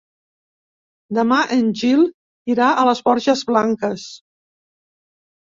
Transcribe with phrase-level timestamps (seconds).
[1.17, 2.01] Demà en Gil
[2.55, 4.09] irà a les Borges Blanques.